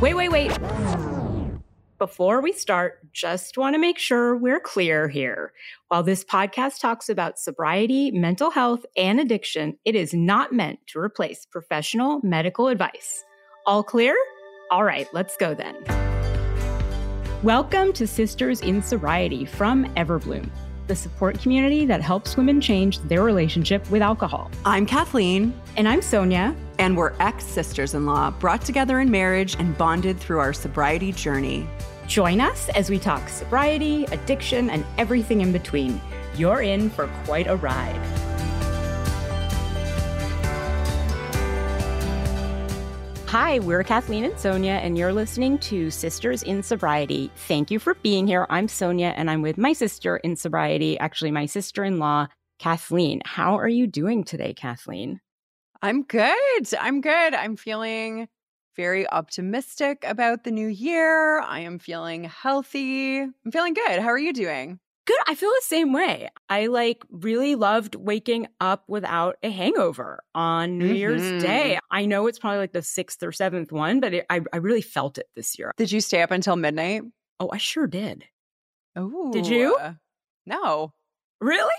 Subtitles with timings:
[0.00, 0.56] Wait, wait, wait.
[1.98, 5.52] Before we start, just want to make sure we're clear here.
[5.88, 11.00] While this podcast talks about sobriety, mental health, and addiction, it is not meant to
[11.00, 13.24] replace professional medical advice.
[13.66, 14.16] All clear?
[14.70, 15.74] All right, let's go then.
[17.42, 20.48] Welcome to Sisters in Sobriety from EverBlume,
[20.86, 24.48] the support community that helps women change their relationship with alcohol.
[24.64, 25.52] I'm Kathleen.
[25.76, 26.54] And I'm Sonia.
[26.78, 31.12] And we're ex sisters in law, brought together in marriage and bonded through our sobriety
[31.12, 31.66] journey.
[32.06, 36.00] Join us as we talk sobriety, addiction, and everything in between.
[36.36, 38.00] You're in for quite a ride.
[43.28, 47.30] Hi, we're Kathleen and Sonia, and you're listening to Sisters in Sobriety.
[47.36, 48.46] Thank you for being here.
[48.48, 53.20] I'm Sonia, and I'm with my sister in sobriety, actually, my sister in law, Kathleen.
[53.26, 55.20] How are you doing today, Kathleen?
[55.82, 56.74] I'm good.
[56.78, 57.34] I'm good.
[57.34, 58.28] I'm feeling
[58.76, 61.40] very optimistic about the new year.
[61.40, 63.20] I am feeling healthy.
[63.20, 64.00] I'm feeling good.
[64.00, 64.78] How are you doing?
[65.06, 65.18] Good.
[65.26, 66.28] I feel the same way.
[66.48, 70.94] I like really loved waking up without a hangover on New mm-hmm.
[70.96, 71.78] Year's Day.
[71.90, 74.82] I know it's probably like the sixth or seventh one, but it, I, I really
[74.82, 75.72] felt it this year.
[75.76, 77.02] Did you stay up until midnight?
[77.40, 78.24] Oh, I sure did.
[78.96, 79.78] Oh, did you?
[80.44, 80.92] No.
[81.40, 81.72] Really?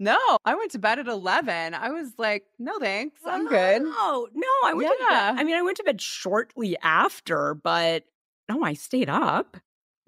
[0.00, 1.74] No, I went to bed at 11.
[1.74, 3.20] I was like, no thanks.
[3.26, 3.82] I'm good.
[3.84, 5.06] Oh, no, I went yeah.
[5.06, 5.40] to bed.
[5.40, 8.04] I mean, I went to bed shortly after, but
[8.48, 9.56] no, I stayed up.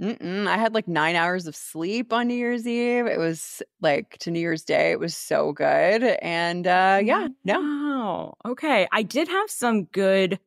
[0.01, 0.47] Mm-mm.
[0.47, 3.07] I had like nine hours of sleep on New Year's Eve.
[3.07, 4.93] It was like to New Year's Day.
[4.93, 6.03] It was so good.
[6.23, 7.61] And uh yeah, no.
[7.61, 8.35] Wow.
[8.47, 8.89] Okay.
[8.93, 10.39] I did have some good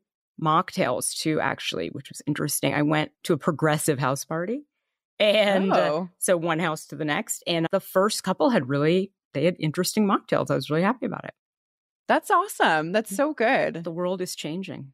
[0.41, 2.73] mocktails too, actually, which was interesting.
[2.73, 4.63] I went to a progressive house party.
[5.19, 6.01] And uh, oh.
[6.03, 7.43] uh, so one house to the next.
[7.45, 10.49] And the first couple had really they had interesting mocktails.
[10.49, 11.33] I was really happy about it.
[12.07, 12.91] That's awesome.
[12.91, 13.15] That's mm.
[13.15, 13.83] so good.
[13.83, 14.93] The world is changing.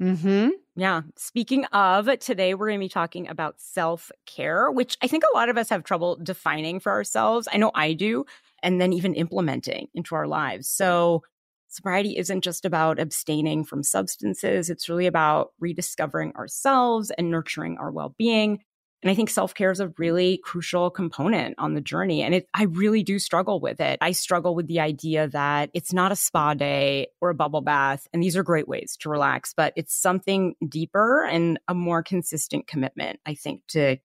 [0.00, 0.48] Hmm.
[0.76, 1.02] Yeah.
[1.16, 5.36] Speaking of, today we're going to be talking about self care, which I think a
[5.36, 7.46] lot of us have trouble defining for ourselves.
[7.52, 8.24] I know I do,
[8.62, 10.68] and then even implementing into our lives.
[10.68, 11.22] So,
[11.68, 17.90] sobriety isn't just about abstaining from substances, it's really about rediscovering ourselves and nurturing our
[17.90, 18.60] well being.
[19.02, 22.22] And I think self care is a really crucial component on the journey.
[22.22, 23.98] And it, I really do struggle with it.
[24.00, 28.06] I struggle with the idea that it's not a spa day or a bubble bath.
[28.12, 32.66] And these are great ways to relax, but it's something deeper and a more consistent
[32.66, 33.96] commitment, I think, to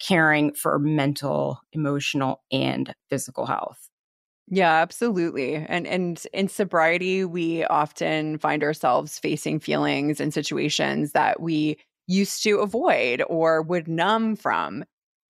[0.00, 3.88] caring for mental, emotional, and physical health.
[4.48, 5.54] Yeah, absolutely.
[5.54, 11.78] And and in sobriety, we often find ourselves facing feelings and situations that we
[12.12, 14.84] used to avoid or would numb from.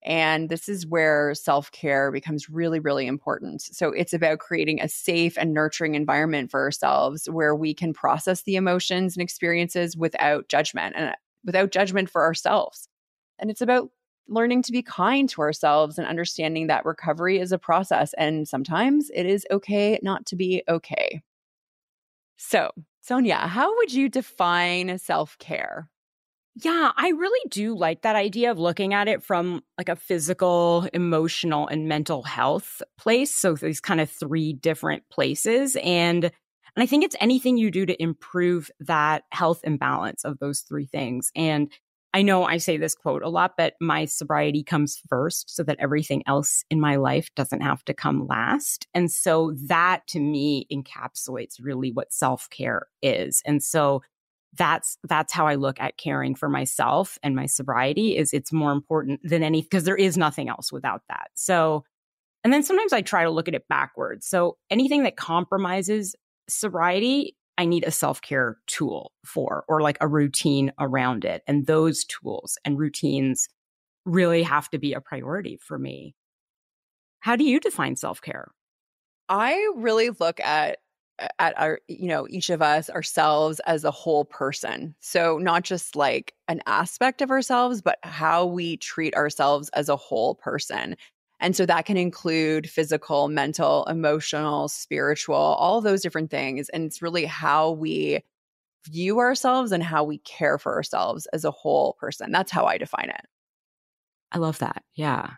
[0.04, 3.62] And this is where self care becomes really, really important.
[3.62, 8.42] So it's about creating a safe and nurturing environment for ourselves where we can process
[8.42, 12.88] the emotions and experiences without judgment and uh, without judgment for ourselves.
[13.38, 13.90] And it's about
[14.28, 18.12] learning to be kind to ourselves and understanding that recovery is a process.
[18.14, 21.22] And sometimes it is okay not to be okay.
[22.38, 22.70] So,
[23.02, 25.88] Sonia, how would you define self care?
[26.54, 30.86] Yeah, I really do like that idea of looking at it from like a physical,
[30.92, 33.34] emotional, and mental health place.
[33.34, 35.76] So these kind of three different places.
[35.82, 36.24] And
[36.74, 40.86] and I think it's anything you do to improve that health imbalance of those three
[40.86, 41.30] things.
[41.36, 41.70] And
[42.14, 45.78] I know I say this quote a lot, but my sobriety comes first so that
[45.80, 48.86] everything else in my life doesn't have to come last.
[48.94, 53.42] And so that to me encapsulates really what self care is.
[53.46, 54.02] And so
[54.54, 58.72] that's that's how I look at caring for myself and my sobriety is it's more
[58.72, 61.30] important than any because there is nothing else without that.
[61.34, 61.84] So
[62.44, 64.26] and then sometimes I try to look at it backwards.
[64.26, 66.16] So anything that compromises
[66.48, 71.42] sobriety, I need a self-care tool for or like a routine around it.
[71.46, 73.48] And those tools and routines
[74.04, 76.14] really have to be a priority for me.
[77.20, 78.48] How do you define self-care?
[79.28, 80.78] I really look at
[81.38, 84.94] at our you know each of us ourselves as a whole person.
[85.00, 89.96] So not just like an aspect of ourselves but how we treat ourselves as a
[89.96, 90.96] whole person.
[91.40, 96.68] And so that can include physical mental emotional spiritual all those different things.
[96.68, 98.20] And it's really how we
[98.86, 102.32] view ourselves and how we care for ourselves as a whole person.
[102.32, 103.26] That's how i define it.
[104.32, 104.82] I love that.
[104.94, 105.30] Yeah.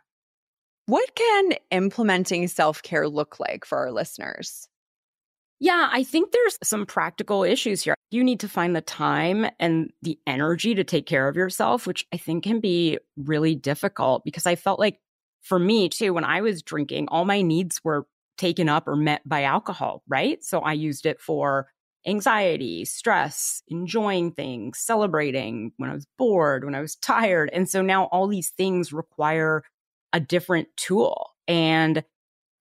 [0.87, 4.69] What can implementing self-care look like for our listeners
[5.61, 7.95] yeah, I think there's some practical issues here.
[8.11, 12.07] You need to find the time and the energy to take care of yourself, which
[12.13, 15.01] I think can be really difficult because I felt like
[15.43, 18.07] for me too, when I was drinking, all my needs were
[18.37, 20.43] taken up or met by alcohol, right?
[20.45, 21.69] So I used it for
[22.07, 27.51] anxiety, stress, enjoying things, celebrating when I was bored, when I was tired.
[27.53, 29.63] And so now all these things require
[30.13, 31.31] a different tool.
[31.49, 32.05] And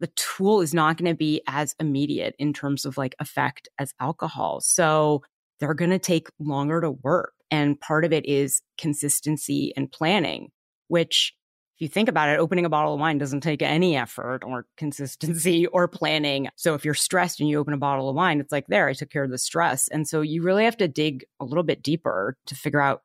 [0.03, 3.93] the tool is not going to be as immediate in terms of like effect as
[4.01, 4.59] alcohol.
[4.59, 5.23] So
[5.61, 7.31] they're going to take longer to work.
[7.49, 10.49] And part of it is consistency and planning,
[10.89, 11.33] which
[11.77, 14.65] if you think about it, opening a bottle of wine doesn't take any effort or
[14.75, 16.49] consistency or planning.
[16.57, 18.93] So if you're stressed and you open a bottle of wine, it's like, there, I
[18.93, 19.87] took care of the stress.
[19.87, 23.03] And so you really have to dig a little bit deeper to figure out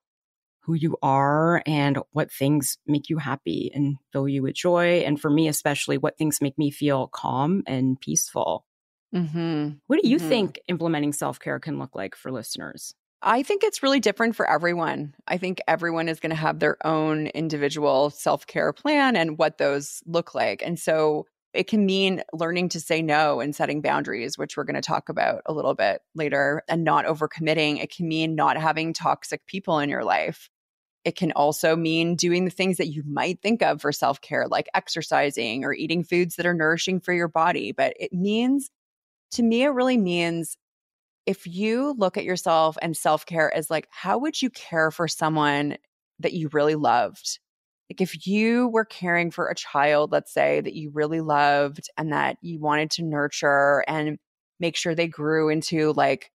[0.68, 4.98] who you are and what things make you happy and fill you with joy.
[4.98, 8.66] And for me, especially, what things make me feel calm and peaceful.
[9.14, 9.70] Mm-hmm.
[9.86, 10.28] What do you mm-hmm.
[10.28, 12.94] think implementing self care can look like for listeners?
[13.22, 15.14] I think it's really different for everyone.
[15.26, 19.56] I think everyone is going to have their own individual self care plan and what
[19.56, 20.62] those look like.
[20.62, 21.24] And so
[21.54, 25.08] it can mean learning to say no and setting boundaries, which we're going to talk
[25.08, 27.82] about a little bit later, and not overcommitting.
[27.82, 30.50] It can mean not having toxic people in your life.
[31.08, 34.46] It can also mean doing the things that you might think of for self care,
[34.46, 37.72] like exercising or eating foods that are nourishing for your body.
[37.72, 38.68] But it means,
[39.30, 40.58] to me, it really means
[41.24, 45.08] if you look at yourself and self care as like, how would you care for
[45.08, 45.78] someone
[46.18, 47.38] that you really loved?
[47.90, 52.12] Like, if you were caring for a child, let's say that you really loved and
[52.12, 54.18] that you wanted to nurture and
[54.60, 56.30] make sure they grew into like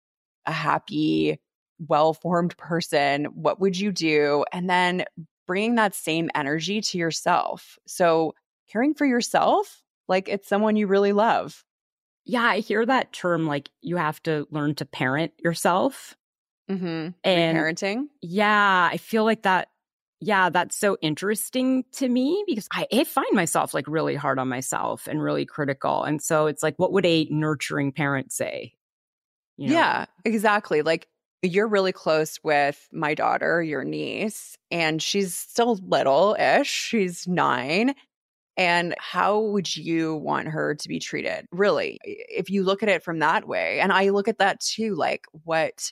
[0.47, 1.39] a happy,
[1.87, 4.45] well formed person, what would you do?
[4.51, 5.05] And then
[5.47, 7.77] bringing that same energy to yourself.
[7.85, 8.33] So,
[8.71, 11.63] caring for yourself like it's someone you really love.
[12.25, 16.15] Yeah, I hear that term like you have to learn to parent yourself.
[16.69, 17.09] Mm-hmm.
[17.23, 18.05] And parenting.
[18.21, 19.69] Yeah, I feel like that.
[20.21, 24.47] Yeah, that's so interesting to me because I, I find myself like really hard on
[24.47, 26.03] myself and really critical.
[26.03, 28.73] And so it's like, what would a nurturing parent say?
[29.57, 29.73] You know?
[29.73, 30.81] Yeah, exactly.
[30.81, 31.09] Like
[31.43, 36.69] you're really close with my daughter, your niece, and she's still little ish.
[36.69, 37.93] She's nine.
[38.55, 41.47] And how would you want her to be treated?
[41.51, 43.79] Really, if you look at it from that way.
[43.79, 45.91] And I look at that too, like what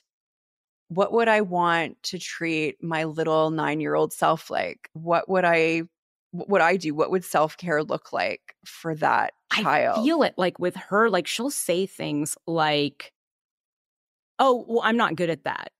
[0.88, 4.90] what would I want to treat my little 9-year-old self like?
[4.92, 5.82] What would I
[6.32, 6.94] what would I do?
[6.94, 9.98] What would self-care look like for that child?
[9.98, 13.12] I feel it like with her like she'll say things like
[14.42, 15.72] oh, well I'm not good at that.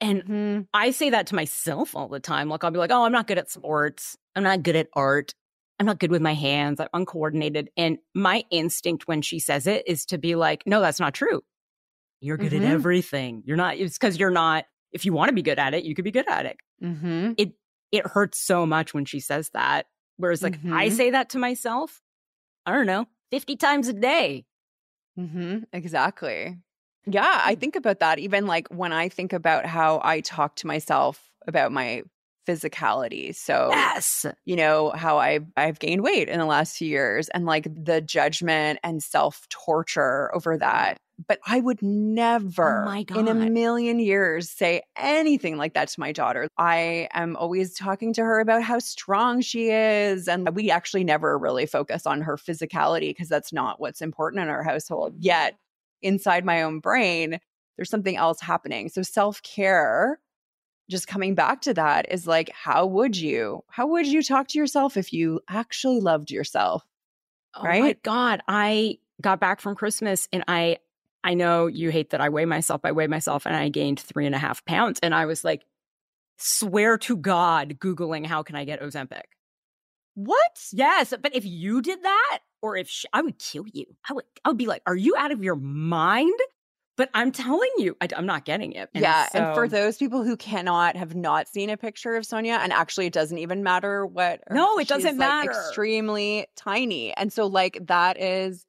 [0.00, 0.60] And mm-hmm.
[0.74, 2.48] I say that to myself all the time.
[2.48, 4.16] Like I'll be like, "Oh, I'm not good at sports.
[4.34, 5.34] I'm not good at art.
[5.78, 6.80] I'm not good with my hands.
[6.80, 7.70] I'm uncoordinated.
[7.76, 11.42] And my instinct when she says it is to be like, no, that's not true.
[12.20, 12.64] You're good mm-hmm.
[12.64, 13.42] at everything.
[13.44, 15.94] You're not, it's because you're not, if you want to be good at it, you
[15.94, 16.56] could be good at it.
[16.82, 17.32] Mm-hmm.
[17.36, 17.52] It,
[17.92, 19.86] it hurts so much when she says that.
[20.16, 20.72] Whereas like mm-hmm.
[20.72, 22.00] I say that to myself,
[22.64, 24.46] I don't know, 50 times a day.
[25.18, 25.58] Mm-hmm.
[25.74, 26.56] Exactly.
[27.06, 27.42] Yeah.
[27.44, 27.60] I hmm.
[27.60, 31.72] think about that even like when I think about how I talk to myself about
[31.72, 32.02] my
[32.46, 33.34] physicality.
[33.34, 37.44] So yes, you know how I've I've gained weight in the last few years, and
[37.44, 40.98] like the judgment and self torture over that.
[41.26, 46.00] But I would oh never, oh in a million years, say anything like that to
[46.00, 46.48] my daughter.
[46.58, 51.38] I am always talking to her about how strong she is, and we actually never
[51.38, 55.14] really focus on her physicality because that's not what's important in our household.
[55.18, 55.56] Yet,
[56.06, 57.38] inside my own brain,
[57.76, 58.88] there's something else happening.
[58.88, 60.18] So self care
[60.88, 63.64] just coming back to that is like, how would you?
[63.68, 66.84] How would you talk to yourself if you actually loved yourself?
[67.54, 67.82] Oh right?
[67.82, 68.42] my God.
[68.46, 70.78] I got back from Christmas and I
[71.24, 72.82] I know you hate that I weigh myself.
[72.84, 75.00] I weigh myself and I gained three and a half pounds.
[75.02, 75.64] And I was like,
[76.36, 79.22] swear to God, Googling how can I get Ozempic?
[80.14, 80.60] What?
[80.72, 81.12] Yes.
[81.20, 84.48] But if you did that, or if she, I would kill you, I would, I
[84.48, 86.38] would be like, are you out of your mind?
[86.96, 88.88] But I'm telling you, I, am not getting it.
[88.94, 89.28] And yeah.
[89.28, 89.38] So...
[89.38, 93.06] And for those people who cannot have not seen a picture of Sonia, and actually
[93.06, 94.40] it doesn't even matter what.
[94.50, 95.52] No, it doesn't matter.
[95.52, 97.12] Like extremely tiny.
[97.12, 98.64] And so, like, that is,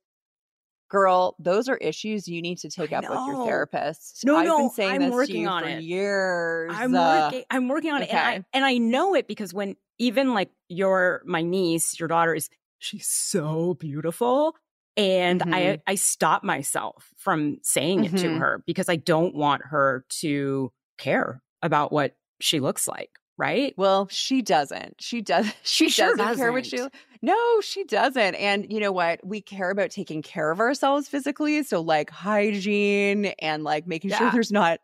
[0.89, 4.25] girl, those are issues you need to take up with your therapist.
[4.25, 5.83] No, I've no, been saying I'm this working on for it.
[5.83, 6.73] years.
[6.75, 7.43] I'm uh, working.
[7.49, 8.11] I'm working on okay.
[8.11, 12.09] it, and I, and I know it because when even like your my niece, your
[12.09, 14.55] daughter is she's so beautiful
[14.97, 15.53] and mm-hmm.
[15.53, 18.15] I, I stop myself from saying mm-hmm.
[18.15, 18.39] it to mm-hmm.
[18.39, 23.11] her because I don't want her to care about what she looks like.
[23.37, 23.75] Right.
[23.77, 24.95] Well, she doesn't.
[24.99, 25.45] She does.
[25.63, 26.79] She, she sure doesn't, doesn't care what she.
[27.21, 28.35] No, she doesn't.
[28.35, 29.19] And you know what?
[29.23, 31.61] We care about taking care of ourselves physically.
[31.61, 34.17] So like hygiene and like making yeah.
[34.17, 34.79] sure there's not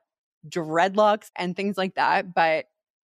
[0.47, 2.35] dreadlocks and things like that.
[2.35, 2.65] But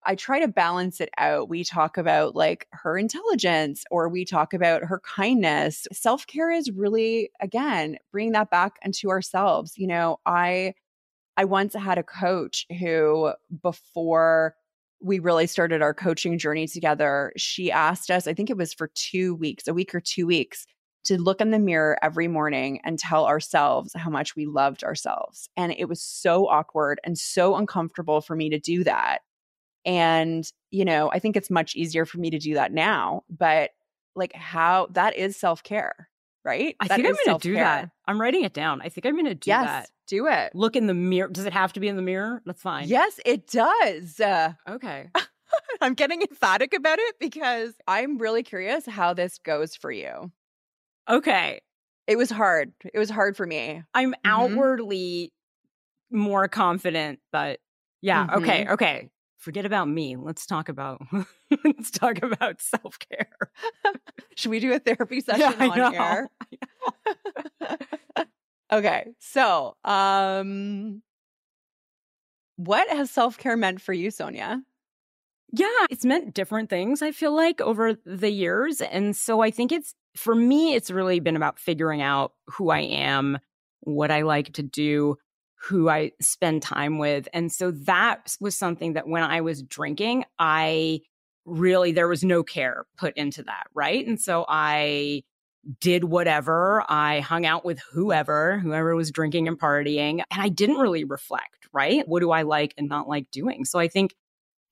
[0.05, 1.49] I try to balance it out.
[1.49, 5.87] We talk about like her intelligence or we talk about her kindness.
[5.93, 9.75] Self care is really, again, bringing that back into ourselves.
[9.77, 10.75] You know, I,
[11.37, 13.33] I once had a coach who,
[13.63, 14.55] before
[15.01, 18.91] we really started our coaching journey together, she asked us, I think it was for
[18.95, 20.67] two weeks, a week or two weeks,
[21.05, 25.49] to look in the mirror every morning and tell ourselves how much we loved ourselves.
[25.57, 29.19] And it was so awkward and so uncomfortable for me to do that.
[29.85, 33.71] And, you know, I think it's much easier for me to do that now, but
[34.15, 36.09] like how that is self care,
[36.45, 36.77] right?
[36.81, 37.91] I that think I'm going to do that.
[38.07, 38.81] I'm writing it down.
[38.83, 39.91] I think I'm going to do yes, that.
[40.07, 40.55] Do it.
[40.55, 41.29] Look in the mirror.
[41.29, 42.43] Does it have to be in the mirror?
[42.47, 42.89] That's fine.
[42.89, 44.21] Yes, it does.
[44.21, 45.11] Uh, okay.
[45.81, 50.31] I'm getting emphatic about it because I'm really curious how this goes for you.
[51.09, 51.61] Okay.
[52.07, 52.73] It was hard.
[52.93, 53.83] It was hard for me.
[53.95, 54.21] I'm mm-hmm.
[54.25, 55.33] outwardly
[56.11, 57.61] more confident, but
[58.01, 58.43] yeah, mm-hmm.
[58.43, 59.11] okay, okay.
[59.43, 60.15] Forget about me.
[60.15, 61.03] Let's talk about
[61.65, 63.29] let's talk about self-care.
[64.37, 66.31] Should we do a therapy session yeah, on air?
[68.73, 69.09] okay.
[69.19, 71.03] So, um
[72.55, 74.63] what has self-care meant for you, Sonia?
[75.53, 78.81] Yeah, it's meant different things, I feel like, over the years.
[78.81, 82.81] And so I think it's for me, it's really been about figuring out who I
[82.81, 83.39] am,
[83.81, 85.17] what I like to do,
[85.63, 87.29] who I spend time with.
[87.33, 91.01] And so that was something that when I was drinking, I
[91.45, 93.65] really, there was no care put into that.
[93.75, 94.07] Right.
[94.07, 95.23] And so I
[95.81, 96.85] did whatever.
[96.89, 100.23] I hung out with whoever, whoever was drinking and partying.
[100.31, 102.07] And I didn't really reflect, right?
[102.09, 103.65] What do I like and not like doing?
[103.65, 104.15] So I think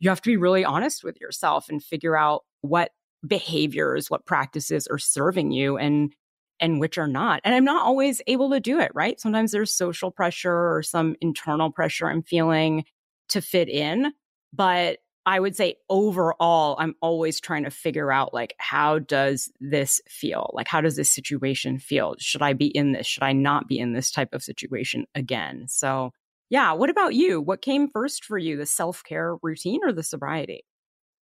[0.01, 2.91] you have to be really honest with yourself and figure out what
[3.25, 6.13] behaviors, what practices are serving you and
[6.61, 7.41] and which are not.
[7.45, 9.21] And I'm not always able to do it, right?
[9.21, 12.85] Sometimes there's social pressure or some internal pressure I'm feeling
[13.31, 14.13] to fit in,
[14.53, 20.01] but I would say overall I'm always trying to figure out like how does this
[20.09, 20.51] feel?
[20.55, 22.15] Like how does this situation feel?
[22.19, 23.07] Should I be in this?
[23.07, 25.67] Should I not be in this type of situation again?
[25.69, 26.11] So,
[26.49, 27.41] yeah, what about you?
[27.41, 30.65] What came first for you, the self-care routine or the sobriety?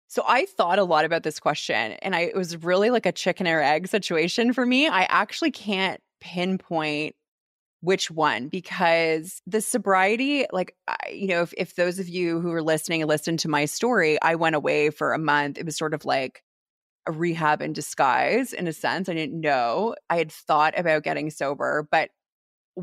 [0.09, 3.13] So I thought a lot about this question and I it was really like a
[3.13, 4.89] chicken or egg situation for me.
[4.89, 7.15] I actually can't pinpoint
[7.81, 10.75] which one because the sobriety like
[11.13, 14.21] you know if if those of you who are listening and listened to my story,
[14.21, 15.59] I went away for a month.
[15.59, 16.43] It was sort of like
[17.07, 19.09] a rehab in disguise in a sense.
[19.09, 19.95] I didn't know.
[20.11, 22.11] I had thought about getting sober, but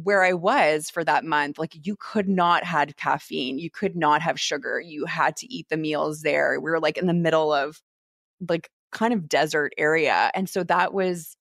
[0.04, 4.22] where I was for that month, like you could not had caffeine, you could not
[4.22, 6.60] have sugar, you had to eat the meals there.
[6.60, 7.82] We were like in the middle of
[8.50, 10.32] like kind of desert area.
[10.36, 11.38] And so that was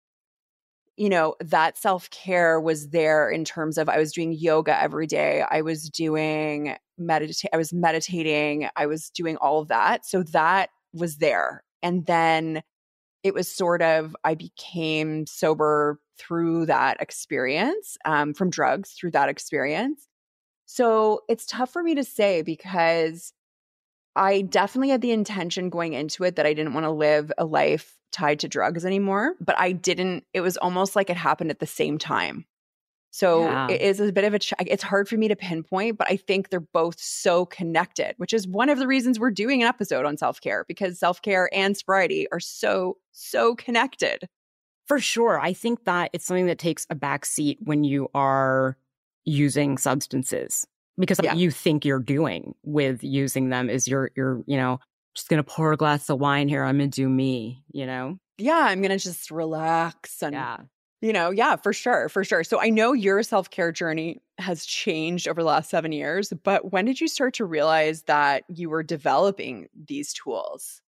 [0.96, 5.42] you know, that self-care was there in terms of I was doing yoga every day.
[5.50, 10.06] I was doing meditate I was meditating, I was doing all of that.
[10.06, 11.64] So that was there.
[11.82, 12.62] And then
[13.24, 19.28] it was sort of I became sober through that experience um, from drugs through that
[19.28, 20.08] experience.
[20.66, 23.32] So it's tough for me to say because
[24.16, 27.44] I definitely had the intention going into it that I didn't want to live a
[27.44, 30.24] life tied to drugs anymore, but I didn't.
[30.32, 32.46] It was almost like it happened at the same time.
[33.10, 33.68] So yeah.
[33.68, 36.48] it is a bit of a, it's hard for me to pinpoint, but I think
[36.48, 40.16] they're both so connected, which is one of the reasons we're doing an episode on
[40.16, 44.28] self care because self care and sobriety are so, so connected.
[44.86, 45.40] For sure.
[45.40, 48.76] I think that it's something that takes a back seat when you are
[49.24, 50.66] using substances
[50.98, 51.34] because yeah.
[51.34, 54.78] you think you're doing with using them is you're, you're, you know,
[55.14, 56.62] just going to pour a glass of wine here.
[56.62, 58.18] I'm going to do me, you know?
[58.36, 58.66] Yeah.
[58.68, 60.58] I'm going to just relax and, yeah.
[61.00, 62.08] you know, yeah, for sure.
[62.08, 62.44] For sure.
[62.44, 66.72] So I know your self care journey has changed over the last seven years, but
[66.72, 70.82] when did you start to realize that you were developing these tools?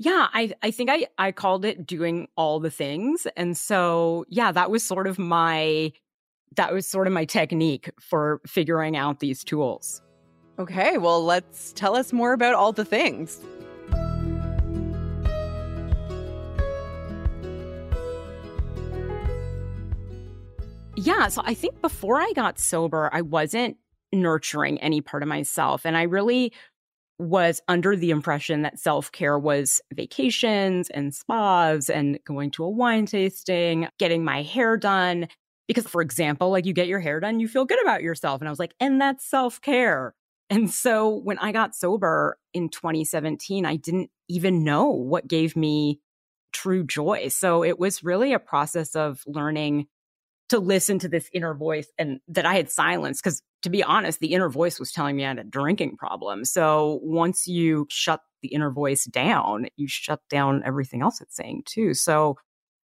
[0.00, 3.26] Yeah, I I think I I called it doing all the things.
[3.36, 5.92] And so, yeah, that was sort of my
[6.56, 10.00] that was sort of my technique for figuring out these tools.
[10.58, 13.40] Okay, well, let's tell us more about all the things.
[20.96, 23.76] Yeah, so I think before I got sober, I wasn't
[24.12, 25.86] nurturing any part of myself.
[25.86, 26.52] And I really
[27.18, 32.70] was under the impression that self care was vacations and spas and going to a
[32.70, 35.28] wine tasting, getting my hair done.
[35.66, 38.40] Because, for example, like you get your hair done, you feel good about yourself.
[38.40, 40.14] And I was like, and that's self care.
[40.50, 46.00] And so when I got sober in 2017, I didn't even know what gave me
[46.52, 47.28] true joy.
[47.28, 49.88] So it was really a process of learning
[50.48, 54.20] to listen to this inner voice and that I had silenced because to be honest,
[54.20, 56.44] the inner voice was telling me I had a drinking problem.
[56.44, 61.62] So once you shut the inner voice down, you shut down everything else it's saying
[61.66, 61.94] too.
[61.94, 62.36] So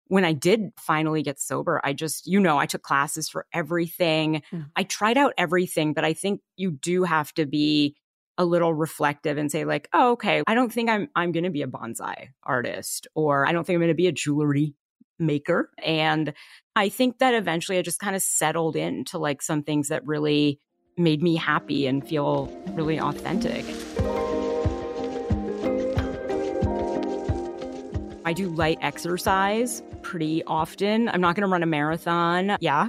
[0.06, 4.42] when I did finally get sober, I just, you know, I took classes for everything.
[4.52, 4.66] Mm.
[4.76, 7.96] I tried out everything, but I think you do have to be
[8.38, 11.50] a little reflective and say like, "Oh, okay, I don't think I'm I'm going to
[11.50, 14.74] be a bonsai artist or I don't think I'm going to be a jewelry
[15.18, 16.32] maker." And
[16.76, 20.60] I think that eventually I just kind of settled into like some things that really
[20.96, 23.64] made me happy and feel really authentic.
[28.24, 31.08] I do light exercise pretty often.
[31.08, 32.56] I'm not going to run a marathon.
[32.60, 32.88] Yeah.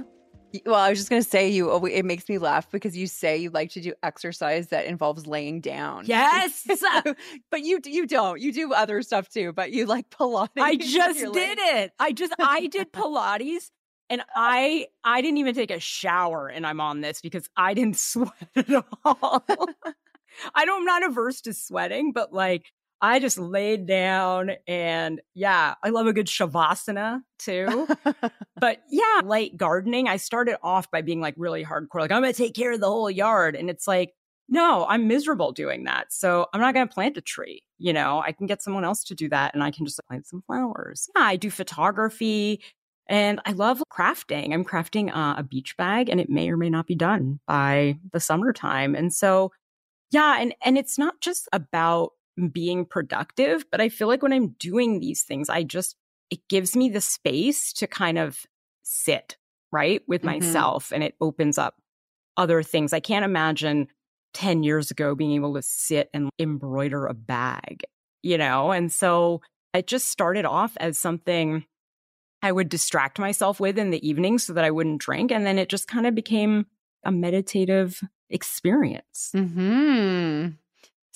[0.64, 3.36] Well, I was just going to say you it makes me laugh because you say
[3.36, 6.04] you like to do exercise that involves laying down.
[6.06, 6.66] Yes.
[7.50, 8.40] but you you don't.
[8.40, 10.50] You do other stuff too, but you like Pilates.
[10.58, 11.92] I just did it.
[11.98, 13.70] I just I did Pilates
[14.10, 17.96] and I I didn't even take a shower and I'm on this because I didn't
[17.96, 19.44] sweat at all.
[20.54, 25.74] I don't I'm not averse to sweating, but like I just laid down and yeah,
[25.82, 27.86] I love a good shavasana too.
[28.56, 30.08] but yeah, light gardening.
[30.08, 32.80] I started off by being like really hardcore, like I'm going to take care of
[32.80, 33.56] the whole yard.
[33.56, 34.14] And it's like,
[34.48, 36.12] no, I'm miserable doing that.
[36.12, 37.62] So I'm not going to plant a tree.
[37.78, 40.26] You know, I can get someone else to do that and I can just plant
[40.26, 41.08] some flowers.
[41.16, 42.60] Yeah, I do photography
[43.06, 44.52] and I love crafting.
[44.52, 47.98] I'm crafting uh, a beach bag and it may or may not be done by
[48.12, 48.94] the summertime.
[48.94, 49.52] And so,
[50.10, 52.12] yeah, and, and it's not just about
[52.52, 53.64] being productive.
[53.70, 55.96] But I feel like when I'm doing these things, I just,
[56.30, 58.44] it gives me the space to kind of
[58.82, 59.36] sit
[59.72, 60.44] right with mm-hmm.
[60.44, 61.74] myself and it opens up
[62.36, 62.92] other things.
[62.92, 63.88] I can't imagine
[64.34, 67.84] 10 years ago being able to sit and embroider a bag,
[68.22, 68.72] you know?
[68.72, 69.40] And so
[69.72, 71.64] it just started off as something
[72.42, 75.32] I would distract myself with in the evening so that I wouldn't drink.
[75.32, 76.66] And then it just kind of became
[77.04, 79.30] a meditative experience.
[79.32, 80.48] Hmm.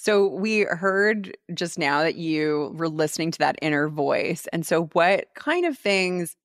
[0.00, 4.46] So we heard just now that you were listening to that inner voice.
[4.52, 6.36] And so what kind of things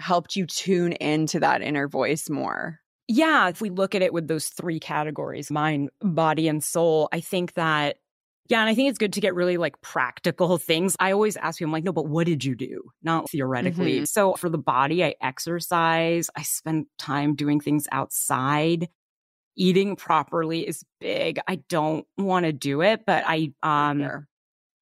[0.00, 2.80] helped you tune into that inner voice more?
[3.06, 7.20] Yeah, if we look at it with those three categories, mind, body, and soul, I
[7.20, 7.98] think that
[8.48, 10.96] yeah, and I think it's good to get really like practical things.
[10.98, 12.90] I always ask you, I'm like, no, but what did you do?
[13.04, 13.98] Not theoretically.
[13.98, 14.04] Mm-hmm.
[14.06, 18.88] So for the body, I exercise, I spend time doing things outside
[19.56, 21.38] eating properly is big.
[21.46, 24.28] I don't want to do it, but I um sure.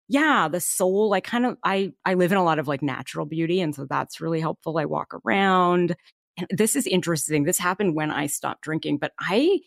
[0.08, 3.26] yeah, the soul I kind of I I live in a lot of like natural
[3.26, 4.78] beauty and so that's really helpful.
[4.78, 5.96] I walk around.
[6.36, 7.44] And this is interesting.
[7.44, 9.60] This happened when I stopped drinking, but I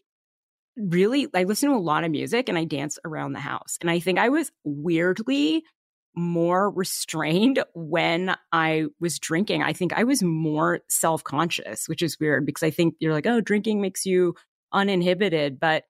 [0.78, 3.78] really I listen to a lot of music and I dance around the house.
[3.82, 5.64] And I think I was weirdly
[6.16, 9.64] more restrained when I was drinking.
[9.64, 13.28] I think I was more self conscious, which is weird because I think you're like,
[13.28, 14.36] oh, drinking makes you
[14.74, 15.60] uninhibited.
[15.60, 15.86] But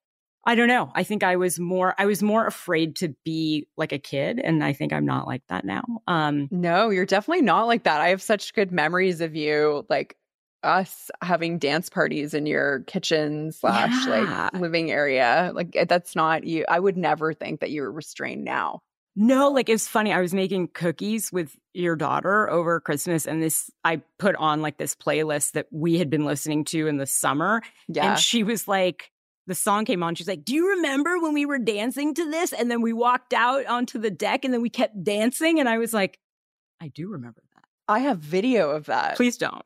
[0.46, 0.92] I don't know.
[0.96, 4.64] I think I was more I was more afraid to be like a kid and
[4.64, 5.84] I think I'm not like that now.
[6.08, 8.02] Um No, you're definitely not like that.
[8.02, 10.18] I have such good memories of you like
[10.64, 14.50] us having dance parties in your kitchen slash yeah.
[14.52, 15.52] like living area.
[15.54, 16.66] Like eh, that's not you.
[16.68, 18.82] I would never think that you were restrained now.
[19.16, 20.14] No, like it's funny.
[20.14, 24.78] I was making cookies with your daughter over Christmas, and this I put on like
[24.78, 27.62] this playlist that we had been listening to in the summer.
[27.88, 28.12] Yeah.
[28.12, 29.12] And she was like,
[29.48, 30.16] the song came on.
[30.16, 32.54] She's like, Do you remember when we were dancing to this?
[32.54, 35.60] And then we walked out onto the deck and then we kept dancing.
[35.60, 36.20] And I was like,
[36.80, 37.64] I do remember that.
[37.88, 39.18] I have video of that.
[39.18, 39.66] Please don't.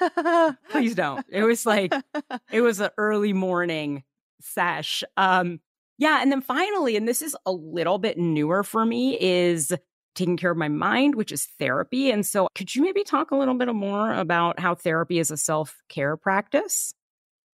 [0.70, 1.24] Please don't.
[1.28, 1.94] It was like,
[2.50, 4.02] it was an early morning
[4.40, 5.04] sesh.
[5.16, 5.60] Um,
[6.02, 6.20] yeah.
[6.20, 9.72] And then finally, and this is a little bit newer for me, is
[10.16, 12.10] taking care of my mind, which is therapy.
[12.10, 15.36] And so, could you maybe talk a little bit more about how therapy is a
[15.36, 16.92] self care practice?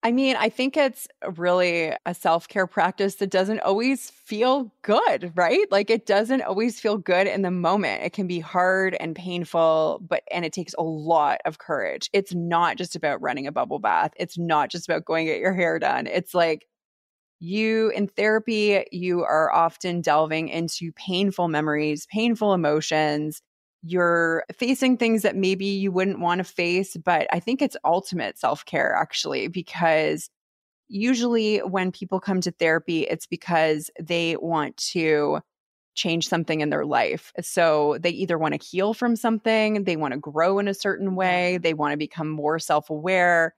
[0.04, 5.32] I mean, I think it's really a self care practice that doesn't always feel good,
[5.34, 5.66] right?
[5.72, 8.04] Like it doesn't always feel good in the moment.
[8.04, 12.08] It can be hard and painful, but, and it takes a lot of courage.
[12.12, 15.54] It's not just about running a bubble bath, it's not just about going get your
[15.54, 16.06] hair done.
[16.06, 16.64] It's like,
[17.40, 23.42] you in therapy, you are often delving into painful memories, painful emotions.
[23.82, 28.38] You're facing things that maybe you wouldn't want to face, but I think it's ultimate
[28.38, 30.30] self care actually, because
[30.88, 35.40] usually when people come to therapy, it's because they want to
[35.94, 37.32] change something in their life.
[37.40, 41.14] So they either want to heal from something, they want to grow in a certain
[41.16, 43.54] way, they want to become more self aware.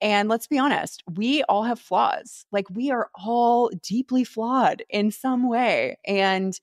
[0.00, 2.44] And let's be honest, we all have flaws.
[2.52, 5.98] Like we are all deeply flawed in some way.
[6.06, 6.58] And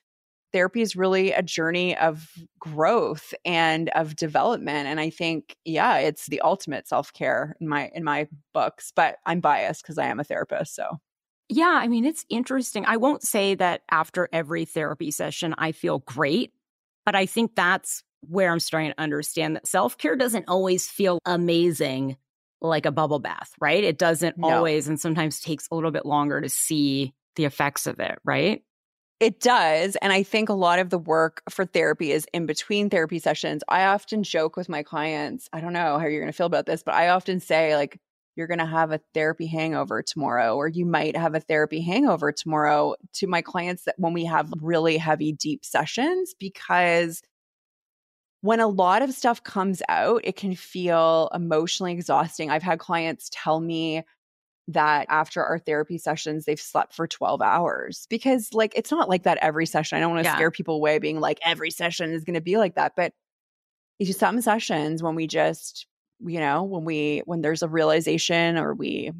[0.53, 6.27] therapy is really a journey of growth and of development and i think yeah it's
[6.27, 10.23] the ultimate self-care in my in my books but i'm biased because i am a
[10.23, 10.97] therapist so
[11.49, 15.99] yeah i mean it's interesting i won't say that after every therapy session i feel
[15.99, 16.53] great
[17.05, 22.15] but i think that's where i'm starting to understand that self-care doesn't always feel amazing
[22.61, 24.49] like a bubble bath right it doesn't no.
[24.49, 28.63] always and sometimes takes a little bit longer to see the effects of it right
[29.19, 29.95] it does.
[29.97, 33.63] And I think a lot of the work for therapy is in between therapy sessions.
[33.67, 36.67] I often joke with my clients, I don't know how you're going to feel about
[36.67, 37.99] this, but I often say, like,
[38.35, 42.31] you're going to have a therapy hangover tomorrow, or you might have a therapy hangover
[42.31, 47.23] tomorrow to my clients that when we have really heavy, deep sessions, because
[48.41, 52.49] when a lot of stuff comes out, it can feel emotionally exhausting.
[52.49, 54.03] I've had clients tell me,
[54.69, 59.23] that after our therapy sessions, they've slept for 12 hours because, like, it's not like
[59.23, 59.97] that every session.
[59.97, 60.35] I don't want to yeah.
[60.35, 62.93] scare people away being like, every session is going to be like that.
[62.95, 63.13] But
[63.99, 65.87] it's just some sessions when we just,
[66.19, 69.11] you know, when we, when there's a realization or we,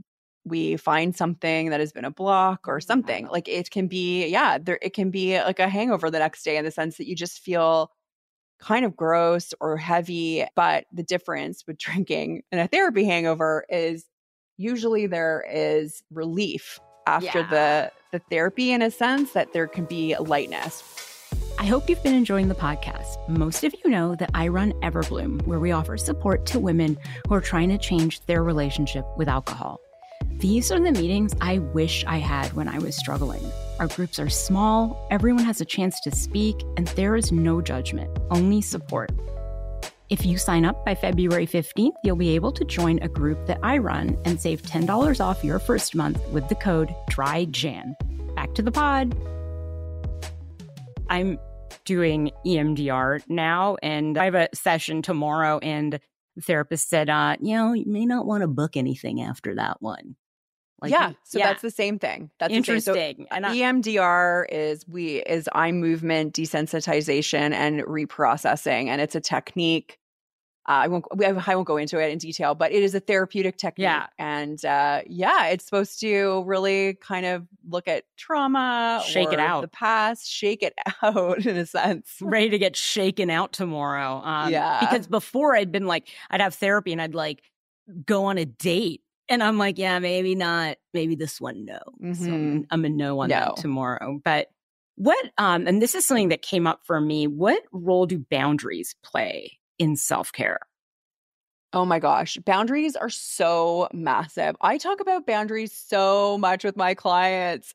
[0.44, 3.34] we find something that has been a block or something mm-hmm.
[3.34, 6.56] like it can be yeah there it can be like a hangover the next day
[6.56, 7.92] in the sense that you just feel
[8.60, 14.06] kind of gross or heavy but the difference with drinking and a therapy hangover is
[14.58, 17.50] usually there is relief after yeah.
[17.50, 20.84] the the therapy in a sense that there can be lightness.
[21.60, 23.18] I hope you've been enjoying the podcast.
[23.28, 27.34] Most of you know that I run EverBlume, where we offer support to women who
[27.34, 29.80] are trying to change their relationship with alcohol.
[30.38, 33.52] These are the meetings I wish I had when I was struggling.
[33.80, 38.10] Our groups are small, everyone has a chance to speak, and there is no judgment,
[38.32, 39.12] only support.
[40.10, 43.60] If you sign up by February 15th, you'll be able to join a group that
[43.62, 47.94] I run and save $10 off your first month with the code DRYJAN.
[48.36, 49.16] Back to the pod.
[51.08, 51.38] I'm
[51.86, 56.00] doing EMDR now, and I have a session tomorrow, and
[56.36, 59.78] the therapist said, uh, you know, you may not want to book anything after that
[59.82, 60.16] one.
[60.82, 61.48] Like, yeah, so yeah.
[61.48, 62.30] that's the same thing.
[62.40, 63.26] That's interesting.
[63.30, 69.22] So and I, EMDR is we is eye movement desensitization and reprocessing, and it's a
[69.22, 69.98] technique.
[70.70, 73.58] Uh, I won't I won't go into it in detail, but it is a therapeutic
[73.58, 73.86] technique.
[73.86, 79.40] Yeah, and uh, yeah, it's supposed to really kind of look at trauma, shake it
[79.40, 82.18] out, the past, shake it out in a sense.
[82.22, 84.22] Ready to get shaken out tomorrow.
[84.24, 87.42] Um, yeah, because before I'd been like I'd have therapy and I'd like
[88.06, 90.78] go on a date and I'm like, yeah, maybe not.
[90.94, 91.80] Maybe this one, no.
[92.02, 92.14] Mm-hmm.
[92.14, 93.36] So I'm, I'm a no on no.
[93.36, 94.20] that tomorrow.
[94.24, 94.48] But
[94.96, 97.28] what, um, and this is something that came up for me.
[97.28, 100.60] What role do boundaries play in self care?
[101.74, 104.56] Oh my gosh, boundaries are so massive.
[104.62, 107.74] I talk about boundaries so much with my clients.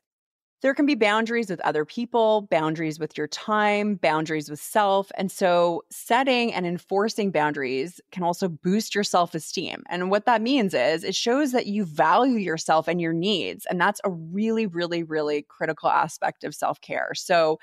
[0.63, 5.11] There can be boundaries with other people, boundaries with your time, boundaries with self.
[5.17, 9.83] And so, setting and enforcing boundaries can also boost your self esteem.
[9.89, 13.65] And what that means is it shows that you value yourself and your needs.
[13.69, 17.11] And that's a really, really, really critical aspect of self care.
[17.13, 17.59] So,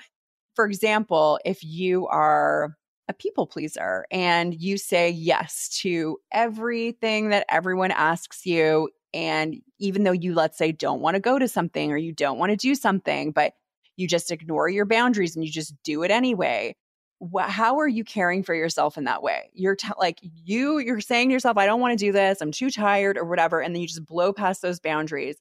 [0.55, 7.47] for example, if you are a people pleaser and you say yes to everything that
[7.49, 11.91] everyone asks you, and even though you, let's say, don't want to go to something
[11.91, 13.53] or you don't want to do something, but
[13.97, 16.75] you just ignore your boundaries and you just do it anyway,
[17.21, 19.49] wh- how are you caring for yourself in that way?
[19.53, 22.51] You're t- like, you, you're saying to yourself, I don't want to do this, I'm
[22.51, 23.61] too tired or whatever.
[23.61, 25.37] And then you just blow past those boundaries.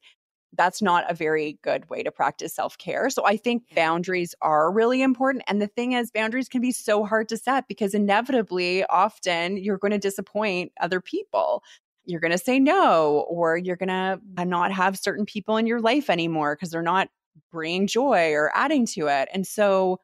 [0.57, 3.09] That's not a very good way to practice self care.
[3.09, 5.45] So I think boundaries are really important.
[5.47, 9.79] And the thing is, boundaries can be so hard to set because inevitably, often you're
[9.79, 11.63] going to disappoint other people
[12.05, 15.81] you're going to say no or you're going to not have certain people in your
[15.81, 17.09] life anymore because they're not
[17.53, 19.29] bringing joy or adding to it.
[19.33, 20.01] And so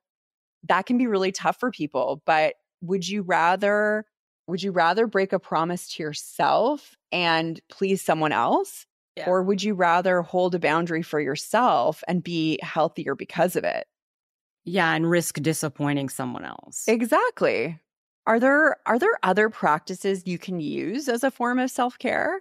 [0.69, 4.05] that can be really tough for people, but would you rather
[4.49, 9.25] would you rather break a promise to yourself and please someone else yeah.
[9.27, 13.87] or would you rather hold a boundary for yourself and be healthier because of it?
[14.65, 16.85] Yeah, and risk disappointing someone else.
[16.87, 17.81] Exactly.
[18.27, 22.41] Are there are there other practices you can use as a form of self-care?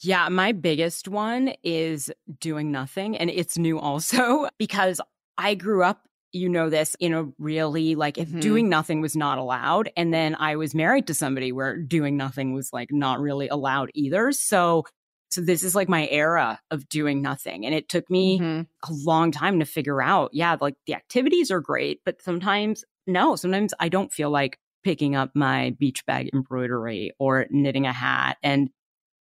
[0.00, 5.00] Yeah, my biggest one is doing nothing and it's new also because
[5.38, 8.40] I grew up you know this in a really like if mm-hmm.
[8.40, 12.54] doing nothing was not allowed and then I was married to somebody where doing nothing
[12.54, 14.32] was like not really allowed either.
[14.32, 14.84] So
[15.32, 17.64] so this is like my era of doing nothing.
[17.64, 18.92] And it took me mm-hmm.
[18.92, 23.34] a long time to figure out, yeah, like the activities are great, but sometimes no,
[23.36, 28.36] sometimes I don't feel like picking up my beach bag embroidery or knitting a hat.
[28.42, 28.70] And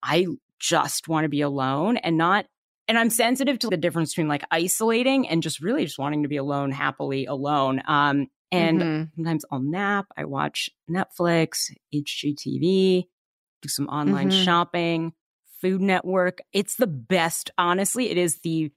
[0.02, 0.26] I
[0.58, 2.46] just want to be alone and not
[2.90, 6.28] and I'm sensitive to the difference between like isolating and just really just wanting to
[6.28, 7.80] be alone, happily alone.
[7.86, 9.04] Um, and mm-hmm.
[9.14, 10.06] sometimes I'll nap.
[10.16, 13.04] I watch Netflix, HGTV,
[13.62, 14.42] do some online mm-hmm.
[14.42, 15.12] shopping,
[15.60, 16.40] Food Network.
[16.52, 17.52] It's the best.
[17.56, 18.72] Honestly, it is the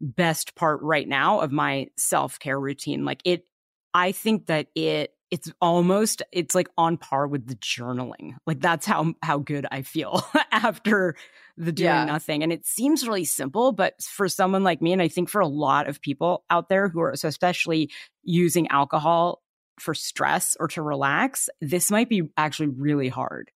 [0.00, 3.04] best part right now of my self care routine.
[3.04, 3.44] Like it,
[3.92, 8.86] I think that it it's almost it's like on par with the journaling like that's
[8.86, 11.14] how how good i feel after
[11.56, 12.04] the doing yeah.
[12.04, 15.40] nothing and it seems really simple but for someone like me and i think for
[15.40, 17.90] a lot of people out there who are so especially
[18.22, 19.42] using alcohol
[19.78, 23.50] for stress or to relax this might be actually really hard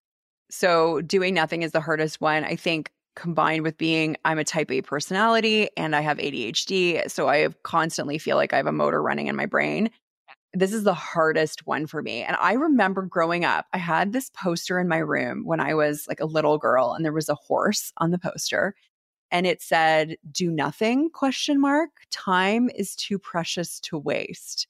[0.50, 4.72] so doing nothing is the hardest one i think combined with being I'm a type
[4.72, 7.08] A personality and I have ADHD.
[7.08, 9.88] So I constantly feel like I have a motor running in my brain
[10.54, 12.22] this is the hardest one for me.
[12.22, 16.06] And I remember growing up, I had this poster in my room when I was
[16.08, 18.74] like a little girl and there was a horse on the poster
[19.30, 24.68] and it said do nothing question mark time is too precious to waste.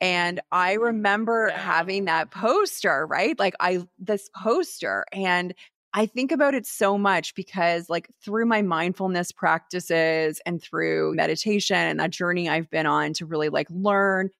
[0.00, 1.58] And I mm, remember yeah.
[1.58, 3.38] having that poster, right?
[3.38, 5.54] Like I this poster and
[5.94, 11.76] I think about it so much because, like, through my mindfulness practices and through meditation
[11.76, 14.30] and that journey I've been on to really like learn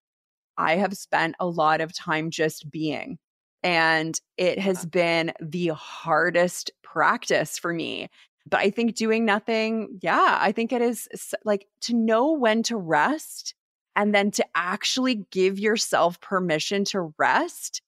[0.56, 3.18] I have spent a lot of time just being.
[3.62, 8.08] And it has been the hardest practice for me.
[8.48, 11.08] But I think doing nothing, yeah, I think it is
[11.44, 13.54] like to know when to rest
[13.94, 17.82] and then to actually give yourself permission to rest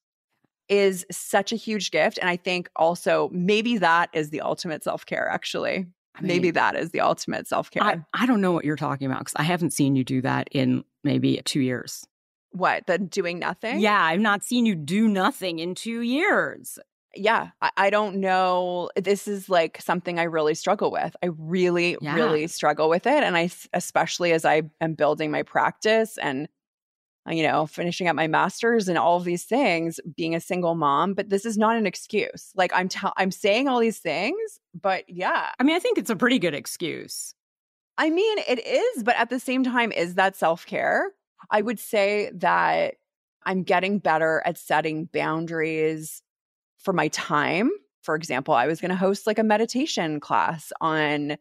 [0.69, 2.17] is such a huge gift.
[2.19, 5.85] And I think also maybe that is the ultimate self care, actually.
[6.15, 7.83] I mean, maybe that is the ultimate self care.
[7.83, 10.47] I, I don't know what you're talking about because I haven't seen you do that
[10.51, 12.05] in maybe two years.
[12.55, 13.79] What, the doing nothing?
[13.79, 16.79] Yeah, I've not seen you do nothing in two years.
[17.13, 18.89] Yeah, I, I don't know.
[18.95, 21.15] This is like something I really struggle with.
[21.21, 22.15] I really, yeah.
[22.15, 23.23] really struggle with it.
[23.23, 26.47] And I, especially as I am building my practice and
[27.27, 30.75] uh, you know, finishing up my masters and all of these things, being a single
[30.75, 32.51] mom, but this is not an excuse.
[32.55, 35.49] Like I'm t- I'm saying all these things, but yeah.
[35.59, 37.33] I mean, I think it's a pretty good excuse.
[37.97, 41.11] I mean, it is, but at the same time is that self-care?
[41.51, 42.95] I would say that
[43.45, 46.21] I'm getting better at setting boundaries
[46.79, 47.69] for my time.
[48.01, 51.37] For example, I was going to host like a meditation class on